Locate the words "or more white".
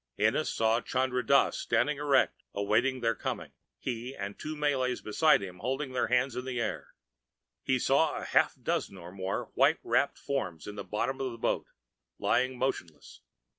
8.97-9.77